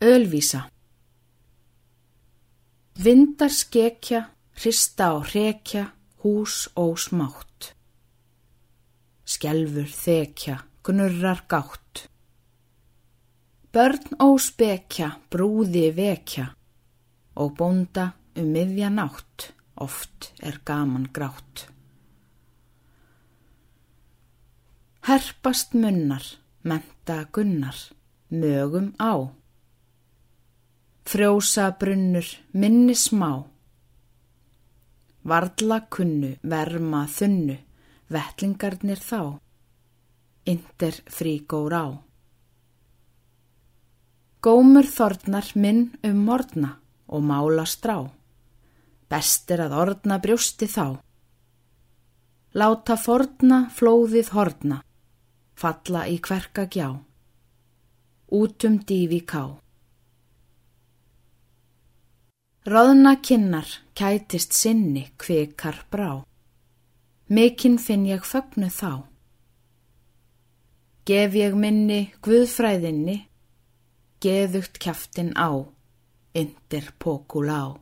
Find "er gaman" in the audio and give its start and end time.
20.40-21.10